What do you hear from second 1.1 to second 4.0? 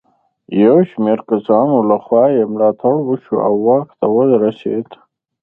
کسانو له خوا یې ملاتړ وشو او واک